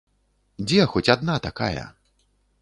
[0.71, 1.85] Дзе хоць адна такая?